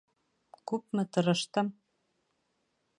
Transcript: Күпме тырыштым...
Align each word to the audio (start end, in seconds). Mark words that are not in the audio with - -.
Күпме 0.71 1.05
тырыштым... 1.17 1.73